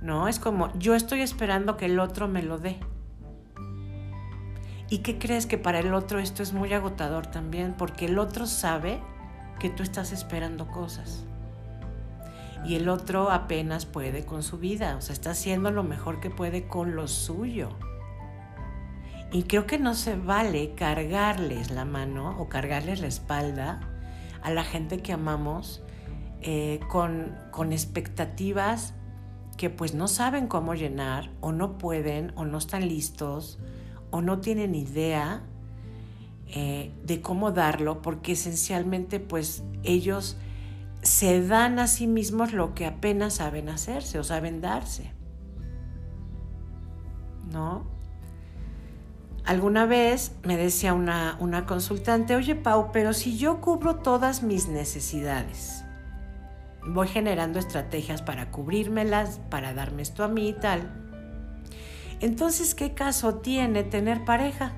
No, 0.00 0.26
es 0.28 0.38
como 0.38 0.76
yo 0.78 0.94
estoy 0.94 1.22
esperando 1.22 1.76
que 1.76 1.86
el 1.86 2.00
otro 2.00 2.28
me 2.28 2.42
lo 2.42 2.58
dé. 2.58 2.80
¿Y 4.90 4.98
qué 4.98 5.18
crees 5.18 5.46
que 5.46 5.56
para 5.56 5.78
el 5.78 5.94
otro 5.94 6.18
esto 6.18 6.42
es 6.42 6.52
muy 6.52 6.72
agotador 6.72 7.26
también? 7.26 7.74
Porque 7.78 8.06
el 8.06 8.18
otro 8.18 8.46
sabe 8.46 9.00
que 9.58 9.70
tú 9.70 9.82
estás 9.82 10.12
esperando 10.12 10.66
cosas. 10.66 11.24
Y 12.64 12.74
el 12.74 12.88
otro 12.88 13.30
apenas 13.30 13.86
puede 13.86 14.24
con 14.24 14.42
su 14.42 14.58
vida, 14.58 14.96
o 14.96 15.00
sea, 15.00 15.14
está 15.14 15.30
haciendo 15.30 15.70
lo 15.70 15.82
mejor 15.82 16.20
que 16.20 16.30
puede 16.30 16.68
con 16.68 16.94
lo 16.94 17.08
suyo. 17.08 17.70
Y 19.32 19.44
creo 19.44 19.66
que 19.66 19.78
no 19.78 19.94
se 19.94 20.14
vale 20.14 20.74
cargarles 20.74 21.70
la 21.70 21.84
mano 21.84 22.36
o 22.38 22.48
cargarles 22.48 23.00
la 23.00 23.06
espalda 23.06 23.80
a 24.42 24.50
la 24.50 24.62
gente 24.62 24.98
que 24.98 25.12
amamos 25.12 25.81
eh, 26.42 26.80
con, 26.88 27.36
con 27.50 27.72
expectativas 27.72 28.94
que 29.56 29.70
pues 29.70 29.94
no 29.94 30.08
saben 30.08 30.46
cómo 30.46 30.74
llenar 30.74 31.30
o 31.40 31.52
no 31.52 31.78
pueden 31.78 32.32
o 32.36 32.44
no 32.44 32.58
están 32.58 32.88
listos 32.88 33.58
o 34.10 34.20
no 34.20 34.40
tienen 34.40 34.74
idea 34.74 35.42
eh, 36.54 36.92
de 37.04 37.22
cómo 37.22 37.50
darlo, 37.50 38.02
porque 38.02 38.32
esencialmente 38.32 39.20
pues 39.20 39.64
ellos 39.84 40.36
se 41.00 41.46
dan 41.46 41.78
a 41.78 41.86
sí 41.86 42.06
mismos 42.06 42.52
lo 42.52 42.74
que 42.74 42.84
apenas 42.84 43.34
saben 43.34 43.70
hacerse 43.70 44.18
o 44.18 44.24
saben 44.24 44.60
darse. 44.60 45.12
¿No? 47.50 47.84
Alguna 49.44 49.86
vez 49.86 50.36
me 50.44 50.56
decía 50.56 50.92
una, 50.92 51.36
una 51.40 51.64
consultante, 51.66 52.36
oye 52.36 52.54
Pau, 52.54 52.90
pero 52.92 53.14
si 53.14 53.38
yo 53.38 53.60
cubro 53.60 53.96
todas 53.96 54.42
mis 54.42 54.68
necesidades, 54.68 55.84
voy 56.86 57.08
generando 57.08 57.58
estrategias 57.58 58.22
para 58.22 58.50
cubrírmelas, 58.50 59.40
para 59.50 59.74
darme 59.74 60.02
esto 60.02 60.24
a 60.24 60.28
mí 60.28 60.48
y 60.48 60.52
tal, 60.52 61.02
entonces, 62.22 62.76
¿qué 62.76 62.94
caso 62.94 63.34
tiene 63.38 63.82
tener 63.82 64.24
pareja? 64.24 64.74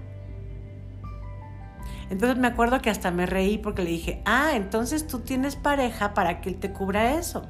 Entonces 2.08 2.38
me 2.38 2.46
acuerdo 2.46 2.80
que 2.80 2.88
hasta 2.88 3.10
me 3.10 3.26
reí 3.26 3.58
porque 3.58 3.82
le 3.82 3.90
dije, 3.90 4.22
ah, 4.24 4.52
entonces 4.54 5.06
tú 5.06 5.20
tienes 5.20 5.54
pareja 5.54 6.14
para 6.14 6.40
que 6.40 6.48
él 6.48 6.56
te 6.56 6.72
cubra 6.72 7.18
eso. 7.18 7.42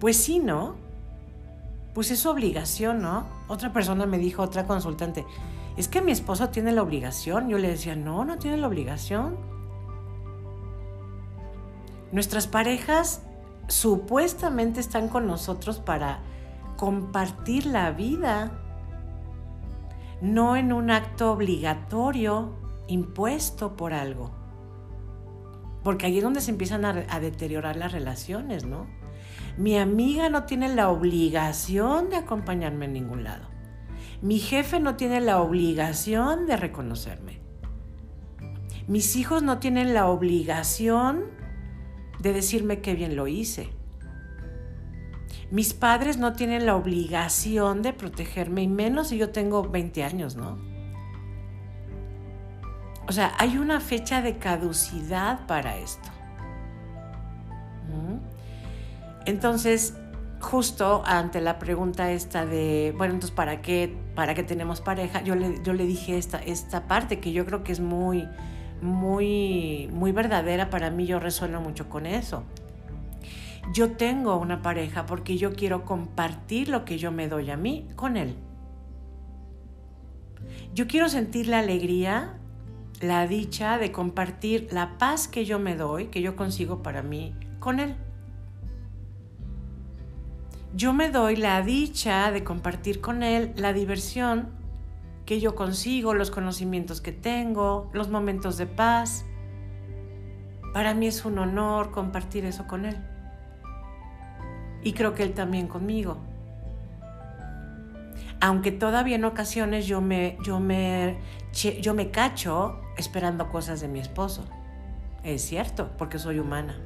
Pues 0.00 0.16
sí, 0.16 0.38
¿no? 0.38 0.76
Pues 1.92 2.10
es 2.10 2.20
su 2.20 2.30
obligación, 2.30 3.02
¿no? 3.02 3.26
Otra 3.46 3.74
persona 3.74 4.06
me 4.06 4.16
dijo, 4.16 4.42
otra 4.42 4.66
consultante, 4.66 5.26
es 5.76 5.86
que 5.88 6.00
mi 6.00 6.10
esposo 6.10 6.48
tiene 6.48 6.72
la 6.72 6.82
obligación. 6.82 7.50
Yo 7.50 7.58
le 7.58 7.68
decía, 7.68 7.96
no, 7.96 8.24
no 8.24 8.38
tiene 8.38 8.56
la 8.56 8.68
obligación. 8.68 9.36
Nuestras 12.10 12.46
parejas 12.46 13.20
supuestamente 13.68 14.80
están 14.80 15.08
con 15.08 15.26
nosotros 15.26 15.78
para 15.78 16.20
compartir 16.76 17.66
la 17.66 17.90
vida, 17.92 18.52
no 20.20 20.56
en 20.56 20.72
un 20.72 20.90
acto 20.90 21.32
obligatorio 21.32 22.54
impuesto 22.88 23.76
por 23.76 23.92
algo. 23.92 24.32
Porque 25.82 26.06
ahí 26.06 26.18
es 26.18 26.24
donde 26.24 26.40
se 26.40 26.50
empiezan 26.50 26.84
a, 26.84 27.20
deteriorar 27.20 27.76
las 27.76 27.92
relaciones, 27.92 28.64
¿no? 28.64 28.86
Mi 29.58 29.78
amiga 29.78 30.30
no 30.30 30.44
tiene 30.44 30.74
la 30.74 30.88
obligación 30.88 32.08
de 32.08 32.16
acompañarme 32.16 32.86
en 32.86 32.94
ningún 32.94 33.22
lado. 33.22 33.48
Mi 34.22 34.38
jefe 34.38 34.80
no 34.80 34.96
tiene 34.96 35.20
la 35.20 35.40
obligación 35.40 36.46
de 36.46 36.56
reconocerme. 36.56 37.40
Mis 38.86 39.16
hijos 39.16 39.42
no 39.42 39.58
tienen 39.58 39.94
la 39.94 40.08
obligación 40.08 41.24
de 42.18 42.32
decirme 42.32 42.80
qué 42.80 42.94
bien 42.94 43.16
lo 43.16 43.26
hice. 43.26 43.70
Mis 45.50 45.74
padres 45.74 46.16
no 46.16 46.32
tienen 46.32 46.66
la 46.66 46.74
obligación 46.74 47.82
de 47.82 47.92
protegerme, 47.92 48.62
y 48.62 48.68
menos 48.68 49.08
si 49.08 49.18
yo 49.18 49.30
tengo 49.30 49.62
20 49.68 50.02
años, 50.02 50.36
¿no? 50.36 50.58
O 53.06 53.12
sea, 53.12 53.32
hay 53.38 53.58
una 53.58 53.80
fecha 53.80 54.22
de 54.22 54.38
caducidad 54.38 55.46
para 55.46 55.76
esto. 55.76 56.08
¿Mm? 57.88 58.16
Entonces, 59.26 59.94
justo 60.40 61.02
ante 61.06 61.40
la 61.40 61.58
pregunta 61.58 62.10
esta 62.10 62.46
de, 62.46 62.94
bueno, 62.96 63.14
entonces, 63.14 63.34
¿para 63.34 63.60
qué, 63.60 63.94
para 64.14 64.34
qué 64.34 64.42
tenemos 64.42 64.80
pareja? 64.80 65.22
Yo 65.22 65.34
le, 65.34 65.62
yo 65.62 65.72
le 65.74 65.86
dije 65.86 66.16
esta, 66.16 66.38
esta 66.38 66.86
parte 66.86 67.20
que 67.20 67.32
yo 67.32 67.44
creo 67.44 67.62
que 67.62 67.72
es 67.72 67.80
muy, 67.80 68.26
muy, 68.80 69.88
muy 69.92 70.12
verdadera 70.12 70.70
para 70.70 70.90
mí, 70.90 71.06
yo 71.06 71.20
resueno 71.20 71.60
mucho 71.60 71.88
con 71.88 72.06
eso. 72.06 72.44
Yo 73.72 73.92
tengo 73.92 74.36
una 74.36 74.60
pareja 74.62 75.06
porque 75.06 75.38
yo 75.38 75.54
quiero 75.54 75.84
compartir 75.84 76.68
lo 76.68 76.84
que 76.84 76.98
yo 76.98 77.10
me 77.10 77.28
doy 77.28 77.50
a 77.50 77.56
mí 77.56 77.88
con 77.96 78.16
él. 78.16 78.36
Yo 80.74 80.86
quiero 80.86 81.08
sentir 81.08 81.46
la 81.46 81.60
alegría 81.60 82.38
la 83.00 83.26
dicha 83.26 83.78
de 83.78 83.92
compartir 83.92 84.68
la 84.70 84.98
paz 84.98 85.28
que 85.28 85.44
yo 85.44 85.58
me 85.58 85.76
doy, 85.76 86.06
que 86.06 86.22
yo 86.22 86.36
consigo 86.36 86.82
para 86.82 87.02
mí, 87.02 87.34
con 87.60 87.80
Él. 87.80 87.96
Yo 90.74 90.92
me 90.92 91.10
doy 91.10 91.36
la 91.36 91.62
dicha 91.62 92.30
de 92.32 92.42
compartir 92.42 93.00
con 93.00 93.22
Él 93.22 93.52
la 93.56 93.72
diversión 93.72 94.48
que 95.26 95.40
yo 95.40 95.54
consigo, 95.54 96.14
los 96.14 96.30
conocimientos 96.30 97.00
que 97.00 97.12
tengo, 97.12 97.90
los 97.92 98.08
momentos 98.08 98.56
de 98.56 98.66
paz. 98.66 99.24
Para 100.72 100.94
mí 100.94 101.06
es 101.06 101.24
un 101.24 101.38
honor 101.38 101.90
compartir 101.90 102.44
eso 102.44 102.66
con 102.66 102.84
Él. 102.84 102.96
Y 104.82 104.92
creo 104.92 105.14
que 105.14 105.22
Él 105.22 105.32
también 105.32 105.66
conmigo 105.66 106.18
aunque 108.44 108.72
todavía 108.72 109.16
en 109.16 109.24
ocasiones 109.24 109.86
yo 109.86 110.02
me, 110.02 110.36
yo 110.44 110.60
me, 110.60 111.16
yo 111.80 111.94
me 111.94 112.10
cacho 112.10 112.78
esperando 112.98 113.48
cosas 113.48 113.80
de 113.80 113.88
mi 113.88 114.00
esposo. 114.00 114.44
Es 115.22 115.40
cierto, 115.40 115.92
porque 115.96 116.18
soy 116.18 116.40
humana. 116.40 116.76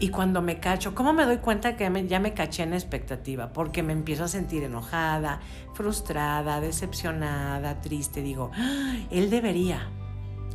Y 0.00 0.10
cuando 0.10 0.42
me 0.42 0.60
cacho, 0.60 0.94
¿cómo 0.94 1.12
me 1.12 1.24
doy 1.24 1.38
cuenta 1.38 1.76
que 1.76 2.06
ya 2.06 2.20
me 2.20 2.32
caché 2.32 2.62
en 2.62 2.72
expectativa? 2.72 3.52
Porque 3.52 3.82
me 3.82 3.92
empiezo 3.92 4.24
a 4.24 4.28
sentir 4.28 4.62
enojada, 4.62 5.40
frustrada, 5.74 6.60
decepcionada, 6.60 7.80
triste. 7.80 8.22
Digo, 8.22 8.50
¡Ah! 8.54 8.94
él 9.10 9.28
debería 9.28 9.88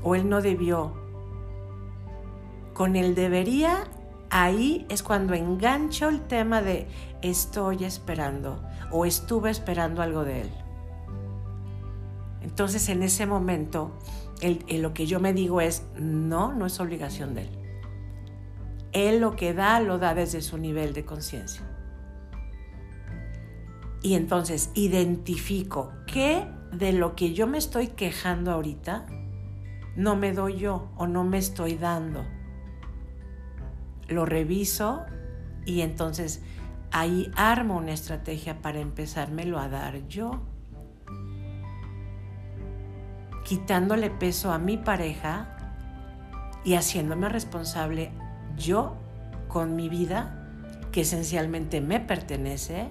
o 0.01 0.15
él 0.15 0.29
no 0.29 0.41
debió. 0.41 0.93
Con 2.73 2.95
el 2.95 3.15
debería 3.15 3.84
ahí 4.29 4.86
es 4.89 5.03
cuando 5.03 5.34
engancho 5.34 6.10
el 6.10 6.21
tema 6.21 6.62
de 6.62 6.88
estoy 7.21 7.84
esperando 7.84 8.63
o 8.91 9.06
estuve 9.06 9.51
esperando 9.51 10.01
algo 10.01 10.23
de 10.23 10.41
él. 10.41 10.51
Entonces 12.41 12.88
en 12.89 13.03
ese 13.03 13.25
momento 13.25 13.91
lo 14.69 14.93
que 14.93 15.06
yo 15.06 15.19
me 15.19 15.34
digo 15.34 15.62
es, 15.62 15.84
no, 15.97 16.53
no 16.53 16.65
es 16.65 16.79
obligación 16.79 17.34
de 17.36 17.43
él. 17.43 17.62
Él 18.93 19.19
lo 19.19 19.36
que 19.36 19.53
da, 19.53 19.79
lo 19.79 19.97
da 19.97 20.13
desde 20.13 20.41
su 20.41 20.58
nivel 20.58 20.93
de 20.93 21.06
conciencia. 21.06 21.63
Y 24.01 24.15
entonces 24.15 24.71
identifico 24.73 25.91
qué 26.08 26.47
de 26.71 26.93
lo 26.93 27.15
que 27.15 27.34
yo 27.34 27.47
me 27.47 27.58
estoy 27.58 27.88
quejando 27.88 28.51
ahorita 28.51 29.06
no 29.95 30.15
me 30.15 30.34
doy 30.34 30.58
yo 30.58 30.91
o 30.97 31.08
no 31.08 31.23
me 31.23 31.38
estoy 31.38 31.75
dando 31.75 32.25
lo 34.08 34.25
reviso 34.25 35.06
y 35.65 35.82
entonces 35.82 36.41
ahí 36.91 37.32
armo 37.36 37.77
una 37.77 37.93
estrategia 37.93 38.62
para 38.62 38.79
empezármelo 38.79 39.60
a 39.60 39.69
dar 39.69 40.08
yo. 40.08 40.41
Quitándole 43.45 44.10
peso 44.10 44.51
a 44.51 44.58
mi 44.58 44.77
pareja 44.77 45.58
y 46.63 46.75
haciéndome 46.75 47.27
responsable 47.27 48.12
yo 48.57 48.95
con 49.47 49.75
mi 49.75 49.89
vida, 49.89 50.47
que 50.91 51.01
esencialmente 51.01 51.81
me 51.81 51.99
pertenece 51.99 52.89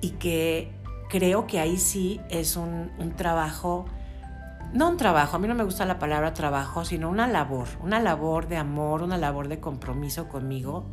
y 0.00 0.10
que 0.10 0.72
creo 1.08 1.46
que 1.46 1.60
ahí 1.60 1.76
sí 1.76 2.20
es 2.30 2.56
un, 2.56 2.90
un 2.98 3.16
trabajo 3.16 3.86
no 4.72 4.90
un 4.90 4.96
trabajo, 4.96 5.36
a 5.36 5.38
mí 5.38 5.48
no 5.48 5.54
me 5.54 5.64
gusta 5.64 5.84
la 5.86 5.98
palabra 5.98 6.34
trabajo, 6.34 6.84
sino 6.84 7.08
una 7.08 7.26
labor, 7.26 7.68
una 7.82 8.00
labor 8.00 8.48
de 8.48 8.56
amor, 8.56 9.02
una 9.02 9.16
labor 9.16 9.48
de 9.48 9.60
compromiso 9.60 10.28
conmigo, 10.28 10.84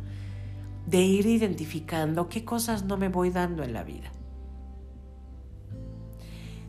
de 0.86 1.02
ir 1.02 1.26
identificando 1.26 2.28
qué 2.28 2.44
cosas 2.44 2.84
no 2.84 2.96
me 2.96 3.08
voy 3.08 3.30
dando 3.30 3.62
en 3.62 3.72
la 3.72 3.84
vida. 3.84 4.12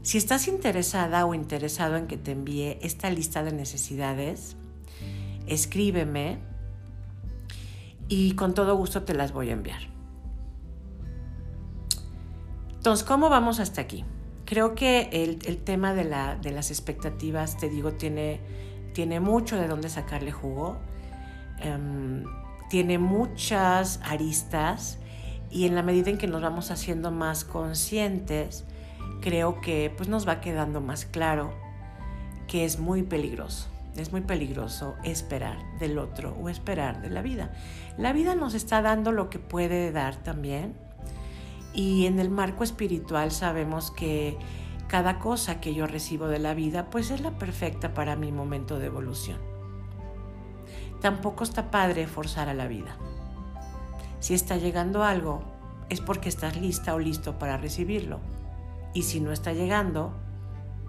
Si 0.01 0.17
estás 0.17 0.47
interesada 0.47 1.25
o 1.25 1.33
interesado 1.33 1.95
en 1.95 2.07
que 2.07 2.17
te 2.17 2.31
envíe 2.31 2.77
esta 2.81 3.09
lista 3.09 3.43
de 3.43 3.53
necesidades, 3.53 4.55
escríbeme 5.47 6.39
y 8.07 8.33
con 8.33 8.53
todo 8.53 8.75
gusto 8.75 9.03
te 9.03 9.13
las 9.13 9.31
voy 9.31 9.49
a 9.49 9.53
enviar. 9.53 9.81
Entonces, 12.73 13.05
¿cómo 13.05 13.29
vamos 13.29 13.59
hasta 13.59 13.81
aquí? 13.81 14.05
Creo 14.45 14.75
que 14.75 15.09
el, 15.11 15.57
tema 15.57 15.95
de, 15.95 16.03
las 16.05 16.69
expectativas, 16.69 17.57
te 17.57 17.67
digo, 17.67 17.93
tiene, 17.93 18.39
tiene 18.93 19.19
mucho 19.19 19.55
de 19.55 19.67
dónde 19.67 19.89
sacarle 19.89 20.31
jugo, 20.31 20.77
em, 21.59 22.25
tiene 22.69 22.99
muchas 22.99 23.99
aristas 24.03 24.99
y 25.49 25.65
en 25.65 25.73
la 25.73 25.81
medida 25.81 26.11
en 26.11 26.19
que 26.19 26.27
nos 26.27 26.43
vamos 26.43 26.69
haciendo 26.69 27.09
más 27.09 27.43
conscientes, 27.43 28.65
creo 29.21 29.61
que 29.61 29.91
pues, 29.97 30.07
nos 30.07 30.27
va 30.27 30.39
quedando 30.39 30.79
más 30.79 31.05
claro 31.05 31.53
que 32.47 32.65
es 32.65 32.77
muy 32.77 33.01
peligroso. 33.01 33.74
Es 33.95 34.11
muy 34.11 34.21
peligroso 34.21 34.95
esperar 35.03 35.57
del 35.79 35.97
otro 35.97 36.35
o 36.41 36.49
esperar 36.49 37.01
de 37.01 37.09
la 37.09 37.21
vida. 37.21 37.51
La 37.97 38.11
vida 38.11 38.35
nos 38.35 38.53
está 38.53 38.81
dando 38.81 39.11
lo 39.11 39.29
que 39.29 39.39
puede 39.39 39.91
dar 39.91 40.17
también 40.17 40.75
y 41.73 42.05
en 42.05 42.19
el 42.19 42.29
marco 42.29 42.63
espiritual 42.63 43.31
sabemos 43.31 43.91
que 43.91 44.37
cada 44.87 45.19
cosa 45.19 45.61
que 45.61 45.73
yo 45.73 45.87
recibo 45.87 46.27
de 46.27 46.39
la 46.39 46.53
vida 46.53 46.89
pues 46.89 47.09
es 47.09 47.21
la 47.21 47.31
perfecta 47.37 47.93
para 47.93 48.15
mi 48.15 48.31
momento 48.31 48.79
de 48.79 48.87
evolución. 48.87 49.39
Tampoco 51.01 51.43
está 51.43 51.71
padre 51.71 52.07
forzar 52.07 52.49
a 52.49 52.53
la 52.53 52.67
vida. 52.67 52.97
Si 54.19 54.33
está 54.33 54.57
llegando 54.57 55.03
algo 55.03 55.43
es 55.89 56.01
porque 56.01 56.29
estás 56.29 56.57
lista 56.57 56.95
o 56.95 56.99
listo 56.99 57.37
para 57.37 57.57
recibirlo. 57.57 58.19
Y 58.93 59.03
si 59.03 59.19
no 59.19 59.31
está 59.31 59.53
llegando, 59.53 60.13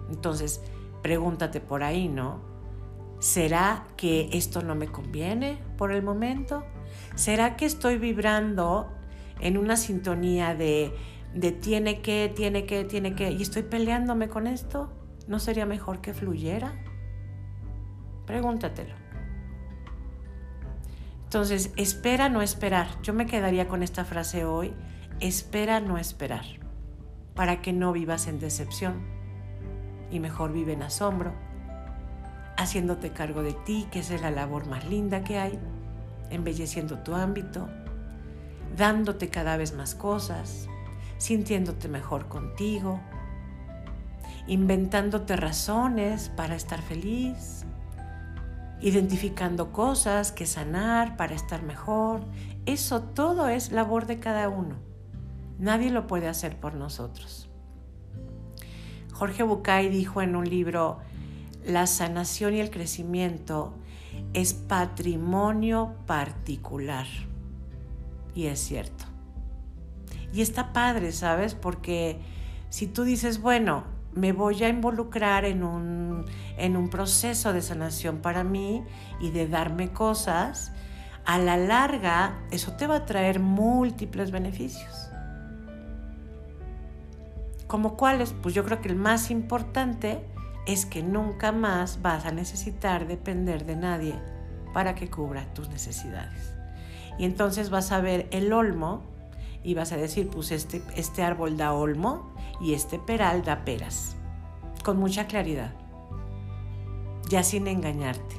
entonces 0.09 0.61
pregúntate 1.01 1.59
por 1.59 1.83
ahí, 1.83 2.07
¿no? 2.07 2.39
¿Será 3.19 3.87
que 3.97 4.29
esto 4.33 4.61
no 4.61 4.75
me 4.75 4.87
conviene 4.87 5.57
por 5.77 5.91
el 5.91 6.03
momento? 6.03 6.63
¿Será 7.15 7.55
que 7.55 7.65
estoy 7.65 7.97
vibrando 7.97 8.91
en 9.39 9.57
una 9.57 9.75
sintonía 9.75 10.53
de, 10.53 10.93
de 11.33 11.51
tiene 11.51 12.01
que, 12.01 12.31
tiene 12.35 12.65
que, 12.65 12.83
tiene 12.83 13.15
que, 13.15 13.31
y 13.31 13.41
estoy 13.41 13.63
peleándome 13.63 14.29
con 14.29 14.45
esto? 14.45 14.93
¿No 15.27 15.39
sería 15.39 15.65
mejor 15.65 15.99
que 15.99 16.13
fluyera? 16.13 16.73
Pregúntatelo. 18.25 18.93
Entonces, 21.23 21.73
espera 21.75 22.29
no 22.29 22.41
esperar. 22.41 22.87
Yo 23.01 23.13
me 23.13 23.25
quedaría 23.25 23.67
con 23.67 23.83
esta 23.83 24.05
frase 24.05 24.45
hoy, 24.45 24.73
espera 25.19 25.79
no 25.79 25.97
esperar, 25.97 26.45
para 27.35 27.61
que 27.61 27.73
no 27.73 27.91
vivas 27.91 28.27
en 28.27 28.39
decepción 28.39 29.01
y 30.09 30.19
mejor 30.19 30.53
vive 30.53 30.73
en 30.73 30.83
asombro, 30.83 31.33
haciéndote 32.57 33.11
cargo 33.11 33.43
de 33.43 33.53
ti, 33.53 33.87
que 33.91 33.99
es 33.99 34.21
la 34.21 34.31
labor 34.31 34.67
más 34.67 34.85
linda 34.85 35.23
que 35.23 35.37
hay, 35.37 35.59
embelleciendo 36.29 36.99
tu 36.99 37.13
ámbito, 37.13 37.67
dándote 38.75 39.29
cada 39.29 39.57
vez 39.57 39.73
más 39.73 39.95
cosas, 39.95 40.67
sintiéndote 41.17 41.87
mejor 41.87 42.27
contigo, 42.27 42.99
inventándote 44.47 45.35
razones 45.35 46.29
para 46.29 46.55
estar 46.55 46.81
feliz, 46.81 47.65
identificando 48.81 49.71
cosas 49.71 50.31
que 50.31 50.45
sanar 50.45 51.17
para 51.17 51.35
estar 51.35 51.63
mejor. 51.63 52.21
Eso 52.65 53.01
todo 53.01 53.47
es 53.47 53.71
labor 53.71 54.05
de 54.05 54.19
cada 54.19 54.49
uno. 54.49 54.75
Nadie 55.59 55.89
lo 55.89 56.07
puede 56.07 56.27
hacer 56.27 56.59
por 56.59 56.75
nosotros. 56.75 57.49
Jorge 59.11 59.41
Bucay 59.41 59.89
dijo 59.89 60.21
en 60.21 60.35
un 60.35 60.47
libro, 60.47 60.99
la 61.67 61.85
sanación 61.85 62.55
y 62.55 62.61
el 62.61 62.69
crecimiento 62.69 63.73
es 64.33 64.53
patrimonio 64.53 65.95
particular. 66.05 67.05
Y 68.33 68.47
es 68.47 68.59
cierto. 68.59 69.05
Y 70.33 70.41
está 70.41 70.73
padre, 70.73 71.11
¿sabes? 71.11 71.55
Porque 71.55 72.19
si 72.69 72.87
tú 72.87 73.03
dices, 73.03 73.41
bueno, 73.41 73.83
me 74.13 74.31
voy 74.31 74.63
a 74.63 74.69
involucrar 74.69 75.45
en 75.45 75.63
un, 75.63 76.25
en 76.57 76.77
un 76.77 76.89
proceso 76.89 77.53
de 77.53 77.61
sanación 77.61 78.17
para 78.19 78.43
mí 78.43 78.83
y 79.19 79.31
de 79.31 79.47
darme 79.47 79.91
cosas, 79.91 80.71
a 81.25 81.37
la 81.37 81.57
larga 81.57 82.39
eso 82.51 82.73
te 82.73 82.87
va 82.87 82.95
a 82.95 83.05
traer 83.05 83.39
múltiples 83.39 84.31
beneficios. 84.31 85.09
¿Como 87.67 87.97
cuáles? 87.97 88.33
Pues 88.41 88.55
yo 88.55 88.63
creo 88.63 88.81
que 88.81 88.87
el 88.87 88.95
más 88.95 89.29
importante 89.29 90.23
es 90.67 90.85
que 90.85 91.01
nunca 91.01 91.51
más 91.51 92.01
vas 92.01 92.25
a 92.25 92.31
necesitar 92.31 93.07
depender 93.07 93.65
de 93.65 93.77
nadie 93.77 94.15
para 94.73 94.93
que 94.93 95.09
cubra 95.09 95.51
tus 95.53 95.69
necesidades. 95.69 96.53
Y 97.17 97.25
entonces 97.25 97.69
vas 97.69 97.91
a 97.91 98.01
ver 98.01 98.27
el 98.31 98.53
olmo 98.53 99.01
y 99.63 99.73
vas 99.73 99.91
a 99.93 99.97
decir, 99.97 100.29
pues 100.29 100.51
este, 100.51 100.83
este 100.95 101.23
árbol 101.23 101.57
da 101.57 101.73
olmo 101.73 102.31
y 102.61 102.73
este 102.73 102.99
peral 102.99 103.43
da 103.43 103.65
peras, 103.65 104.15
con 104.83 104.97
mucha 104.97 105.25
claridad, 105.25 105.73
ya 107.29 107.43
sin 107.43 107.67
engañarte 107.67 108.35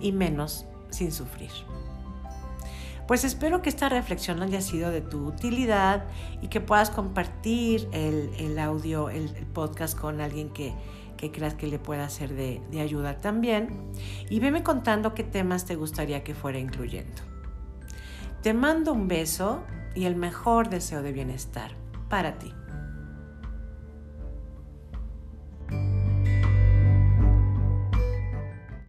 y 0.00 0.12
menos 0.12 0.66
sin 0.90 1.12
sufrir. 1.12 1.50
Pues 3.06 3.24
espero 3.24 3.60
que 3.60 3.68
esta 3.68 3.88
reflexión 3.88 4.42
haya 4.42 4.62
sido 4.62 4.90
de 4.90 5.02
tu 5.02 5.26
utilidad 5.26 6.04
y 6.40 6.48
que 6.48 6.60
puedas 6.60 6.90
compartir 6.90 7.88
el, 7.92 8.58
audio, 8.58 9.10
el, 9.10 9.28
podcast 9.52 9.98
con 9.98 10.22
alguien 10.22 10.48
que, 10.50 10.74
que, 11.18 11.30
creas 11.30 11.54
que 11.54 11.66
le 11.66 11.78
pueda 11.78 12.08
ser 12.08 12.34
de, 12.34 12.62
de 12.70 12.80
ayuda 12.80 13.20
también. 13.20 13.92
Y 14.30 14.40
veme 14.40 14.62
contando 14.62 15.12
qué 15.12 15.22
temas 15.22 15.66
te 15.66 15.76
gustaría 15.76 16.24
que 16.24 16.34
fuera 16.34 16.58
incluyendo. 16.58 17.22
Te 18.42 18.54
mando 18.54 18.92
un 18.92 19.06
beso 19.06 19.62
y 19.94 20.06
el 20.06 20.16
mejor 20.16 20.70
deseo 20.70 21.02
de 21.02 21.12
bienestar 21.12 21.72
para 22.08 22.38
ti. 22.38 22.52